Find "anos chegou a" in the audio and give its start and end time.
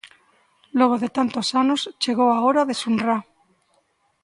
1.61-2.39